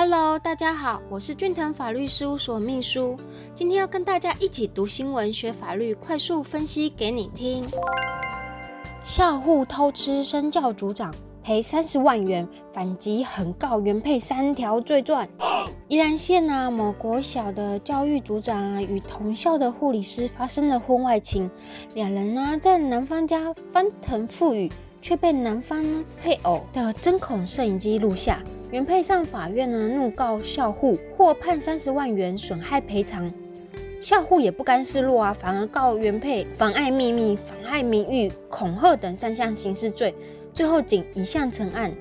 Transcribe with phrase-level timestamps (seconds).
[0.00, 3.18] Hello，大家好，我是俊腾法律事务所秘书，
[3.52, 7.64] 今天要跟大家一起读新闻、学法律，快速分析给你听。
[9.02, 15.26] 校护偷吃身教组长赔三十万元，反击横告原配三条罪状。
[15.88, 21.50] 宜兰县啊，某国小的教育组长啊，与同校的护理师发生了婚外情，
[21.94, 24.70] 两人呢在男方家翻腾覆雨。
[25.00, 28.42] 却被男方配偶的针孔摄影机录下。
[28.70, 33.32] 原配上法院呢，怒告校护，获判三十万元损害赔偿。
[34.00, 40.14] 校护也不甘示弱啊，反而告原配妨碍秘密、妨碍名誉、恐吓等三项刑事罪，
[40.54, 41.92] 最后仅一项成案。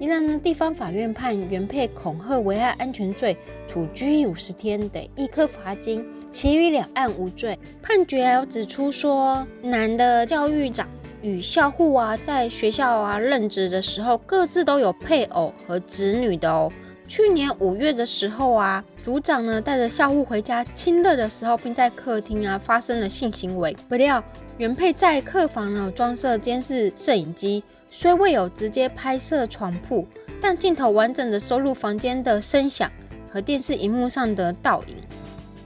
[0.00, 3.36] 宜兰呢地方法院判原配恐吓危害安全罪，
[3.68, 7.58] 处拘役五十天，得一颗罚金，其余两案无罪。
[7.82, 10.88] 判决还有指出说，男的教育长。
[11.24, 16.70] 与校护啊，在学校啊任职的时候，各自都有配偶和子女的哦。
[17.08, 23.74] 去年五月的时候啊，组长呢带着校护回家亲热的时候，并在客厅啊发生了性行为。
[23.88, 24.22] 不料
[24.58, 30.06] 原配在客房呢装设监视摄影机，虽未有直接拍摄床铺，
[30.42, 32.92] 但镜头完整的收录房间的声响
[33.30, 34.96] 和电视荧幕上的倒影。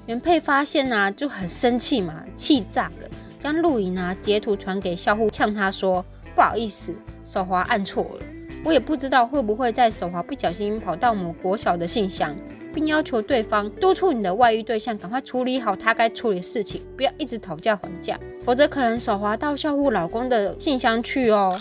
[0.06, 3.09] 原配发现啊，就很生气嘛，气炸了。
[3.39, 6.94] 将录影啊截图传给校护，呛他说：“不好意思，
[7.25, 8.27] 手滑按错了，
[8.64, 12.36] 我也不知道会不会在手滑不小心跑到某国小的信箱，
[12.75, 21.56] 并要求对方督促你的外遇对象赶快处理好他该处理的事情，不要一直讨价还价，否则可能手滑到校护老公的信箱去哦。”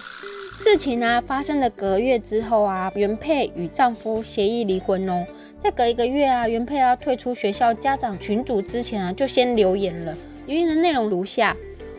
[0.57, 5.23] 事情呢发生的隔月之后啊，原配与丈夫协议离婚哦。
[5.59, 10.17] 再隔一个月啊，原配要退出学校家长群组之前啊，就先留言了，
[10.47, 11.55] 留言的内容如下。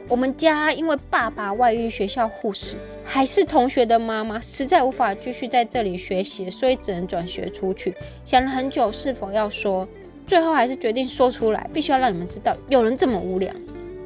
[0.09, 7.95] 我们家因为爸爸外遇，学校护士还是同学的妈妈，实在无法继续在这里学习，所以只能转学出去。
[8.25, 9.87] 想了很久，是否要说，
[10.27, 13.55] 最后还是决定说出来，必须要让你们知道，有人这么无良，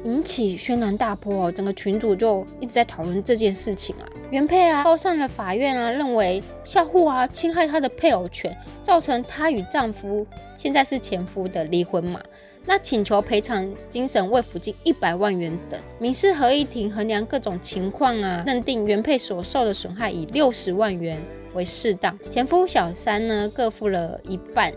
[0.03, 1.51] 引起轩然大波哦。
[1.51, 4.07] 整个群主就一直在讨论这件事情啊。
[4.31, 12.19] 原配啊，告上了法院啊，认为校护啊侵害她的配偶权，造成她与丈夫现在是前夫的离婚嘛。
[12.65, 21.21] 那请求赔偿精神慰抚金一百万元等，民事合议庭衡量各种情况啊，认定原配所受的损害以六十万元
[21.53, 24.73] 为适当，前夫小三呢各付了一半，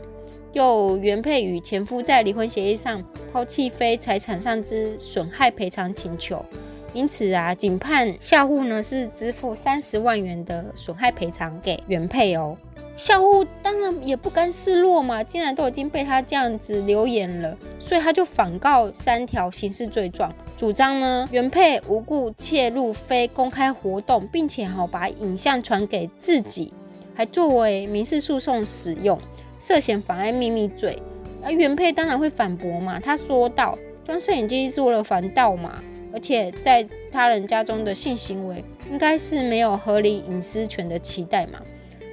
[0.52, 3.02] 又原配与前夫在离婚协议上
[3.32, 6.44] 抛弃非财产上之损害赔偿请求。
[6.92, 12.56] 因此啊，仅判校户呢是支付三十万元的损害赔偿给原配哦。
[12.96, 26.72] 校户当然也不甘示弱嘛，既然都已经被他这样子留言了，所以他就反告三条刑事罪状，主张呢原配无故窃入非公开活动，并且哈把影像传给自己，
[27.14, 29.18] 还作为民事诉讼使用，
[29.58, 30.98] 涉嫌妨碍秘密罪。
[31.44, 35.80] 而原配当然会反驳嘛，他说道：装摄影机做了防盗嘛。
[36.12, 41.60] 而且在他人家中的性行为，应该是没有合理隐私权的期待嘛？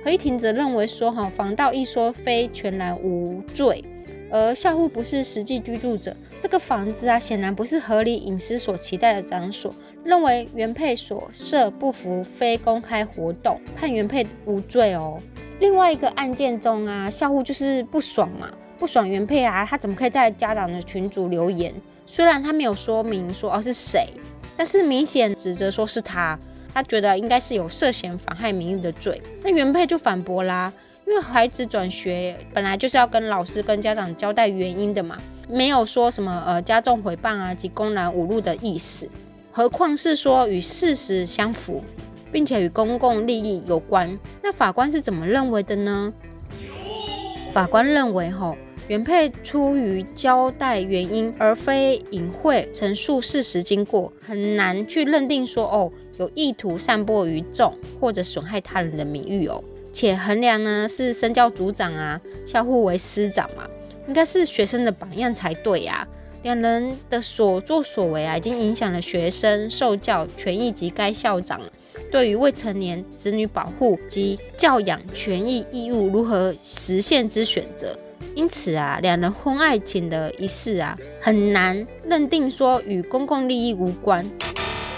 [0.03, 3.81] 合议庭则认为说，哈，防盗一说非全然无罪，
[4.29, 15.17] 而校护不是实际居住者，这个房子啊，显然不是合理隐私所期待的场所，认为原配所涉不符非公开活动，判原配无罪哦。
[15.63, 21.73] 另外一个案件中啊，校护就是不爽嘛，不爽原配啊，他怎么可以在家长的群组留言？
[22.05, 24.05] 虽然他没有说明说哦是谁，
[24.57, 26.37] 但是明显指责说是他，
[26.73, 29.21] 他觉得应该是有涉嫌妨害名誉的罪。
[29.41, 30.71] 那原配就反驳啦，
[31.07, 39.09] 因为孩子转学本来就是要跟老师跟家长交代原因的嘛，没有说什么呃加重诽谤啊及公然侮辱的意思，
[39.49, 41.81] 何况是说与事实相符，
[42.33, 44.19] 并且与公共利益有关。
[44.41, 46.11] 那法官是怎么认为的呢？
[47.51, 48.57] 法官认为吼。
[48.89, 55.89] 原配出于交代原因，而非隐晦陈述事实经过，很难去认定说哦
[56.19, 59.63] 有意图散播于众或者损害他人的名誉哦。
[59.93, 63.65] 且衡量呢是身教组长啊，校护为师长嘛，
[64.05, 66.05] 应该是学生的榜样才对呀。
[66.41, 71.61] 两人的所作所为啊，已经影响了学生受教权益及该校长
[72.11, 77.95] 对于未成年子女保护及教养权益义务如何实现之选择。
[78.35, 84.25] 因此啊，两人婚外情的一事啊，很难认定说与公共利益无关，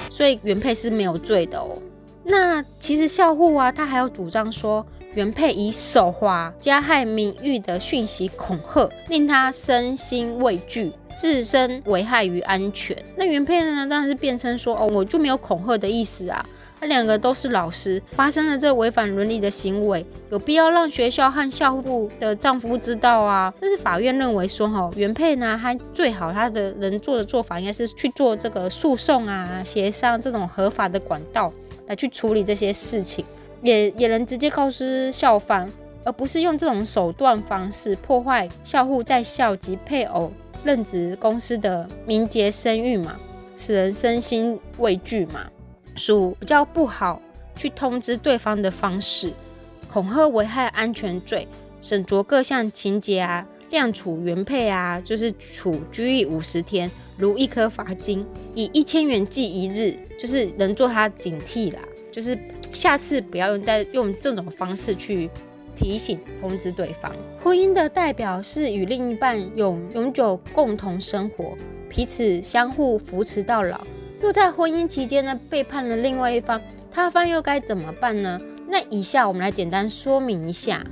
[0.09, 1.77] 所以原配是没有罪的哦。
[2.23, 12.97] 那其实校护啊，他还有主张说，原配以手滑加害名誉的讯息恐吓，令他身心畏惧，自身危害于安全。
[13.17, 16.45] 那原配呢，当然是辩称说，哦，我就没有恐吓的意思啊，
[16.79, 23.53] 他两个都是老师，发生了这违反伦理的行为，有必要让学校和校护的丈夫知道啊。
[23.59, 31.51] 但是法院认为说，哈，原配呢，他最好他的人做的做法应该是去做这个诉讼啊、协商这种合法的管道
[31.87, 33.23] 来去处理这些事情，
[33.61, 35.69] 也也能直接告知校方，
[36.03, 40.31] 而不是用这种手段方式破坏校护在校及配偶
[40.63, 43.15] 任职公司的名节声誉嘛，
[43.55, 45.45] 使人身心畏惧嘛。
[45.95, 47.21] 属比较不好
[47.55, 49.31] 去通知对方的方式，
[49.91, 51.47] 恐吓危害安全罪，
[51.81, 61.79] 审酌各项情节啊，量处原配啊，就是处拘役五十天，如一颗罚金，以一千元计一日，就是能做他警惕啦，
[62.11, 62.37] 就是
[62.73, 65.29] 下次不要用再用这种方式去
[65.75, 67.11] 提醒通知对方。
[67.41, 71.57] 婚姻的代表是与另一半永永久共同生活，
[71.89, 73.79] 彼此相互扶持到老。
[74.25, 78.41] 若在婚姻期间呢，背叛了另外一方，他方又该怎么办呢？
[78.67, 80.83] 那以下我们来简单说明一下。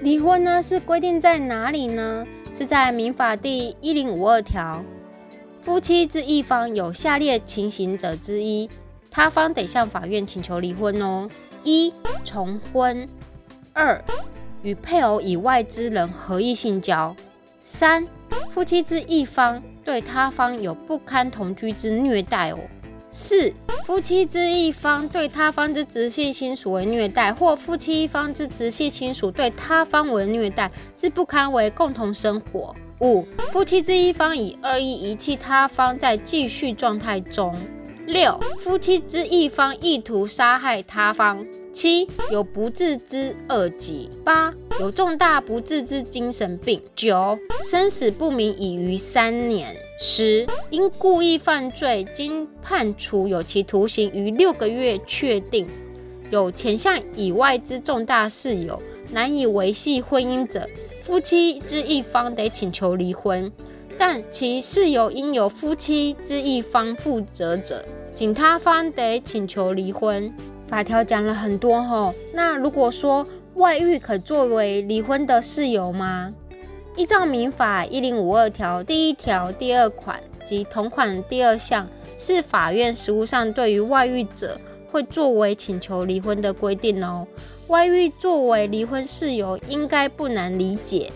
[0.00, 2.26] 离婚呢是规定在哪里呢？
[2.52, 4.84] 是在民法第一零五二条，
[5.62, 8.68] 夫妻之一方有下列情形者之一，
[9.08, 11.30] 他方得向法院请求离婚哦：
[11.62, 13.06] 一、重婚；
[13.72, 14.04] 二、
[14.64, 17.14] 与配偶以外之人合意性交；
[17.62, 18.04] 三、
[18.50, 19.62] 夫妻之一方。
[19.84, 22.58] 对他方有不堪同居之虐待哦。
[23.08, 23.52] 四、
[23.86, 32.74] 夫妻之一方对他方之直系亲属为虐待，或夫妻一方之直系亲属对他方为虐待，之不堪为共同生活。
[33.00, 33.22] 五、
[33.52, 37.54] 夫妻之一方以恶意遗弃他方在继续状态中。
[38.06, 41.44] 六、夫妻之一方意图杀害他方。
[41.72, 44.10] 七、有不治之恶疾。
[44.24, 46.82] 八、有重大不治之精神病。
[46.96, 49.76] 九、生死不明已逾三年。
[49.98, 55.66] 十、因故意犯罪，经判处有期徒刑逾六个月，确定
[56.30, 58.82] 有前项以外之重大事由，
[59.12, 60.68] 难以维系婚姻者，
[61.02, 63.50] 夫妻之一方得请求离婚。
[63.96, 70.34] 但其事由应由夫妻之一方负责者，仅他方得请求离婚。
[70.66, 73.24] 法条讲了很多吼，那如果说
[73.56, 76.32] 外遇可作为离婚的事由吗？
[76.96, 81.86] 依照民法一零五二条第一条第二款及同款第二项，
[82.16, 84.58] 是法院实务上对于外遇者
[84.90, 87.24] 会作为请求离婚的规定哦。
[87.68, 91.12] 外遇作为离婚事由，应该不难理解。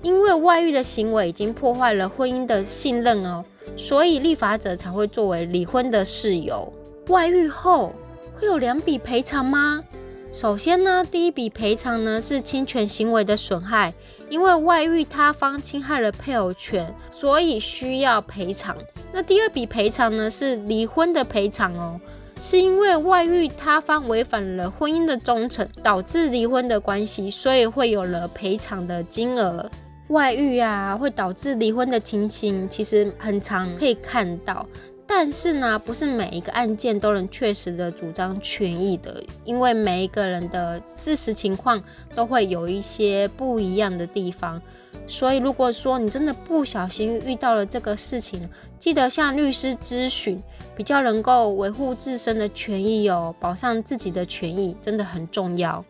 [0.00, 3.44] 因为外遇的行为已经破坏了婚姻的信任哦，
[3.76, 6.72] 所以立法者才会作为离婚的事由。
[7.08, 7.92] 外遇后
[8.34, 9.84] 会有两笔赔偿吗？
[10.32, 13.92] 首先呢，第一笔赔偿呢是侵权行为的损害，
[14.30, 18.74] 因为外遇他方侵害了配偶权，所以需要赔偿。
[19.12, 22.00] 那第二笔赔偿呢是离婚的赔偿哦，
[22.40, 29.70] 是因为外遇他方违反了婚姻的忠诚，导致离婚的关系，所以会有了赔偿的金额。
[30.08, 34.66] 外遇啊，会导致离婚的情形，其实很常可以看到。
[35.14, 41.80] 但是呢，不是每一个案件都能确实的主张权益的，因为每一个人的事实情况
[42.14, 44.60] 都会有一些不一样的地方。
[45.06, 48.48] 所以，如果说你真的不小心遇到了这个事情，
[48.78, 50.42] 记得向律师咨询，
[50.74, 55.84] 比较能够维护自身的权益哦，保障自己的权益真的很重要。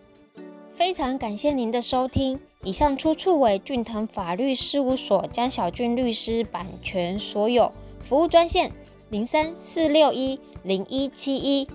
[0.75, 2.39] 非常感谢您的收听。
[2.65, 7.71] 以上出处为俊腾法律事务所江小俊律师版权所有。
[8.05, 8.71] 服务专线
[9.12, 11.69] 零三四六一零一七一，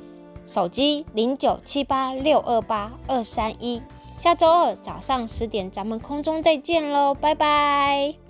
[0.43, 3.79] 手机零九七八六二八二三一。
[4.17, 8.26] 下周二早上十点，咱们空中再见喽，拜拜。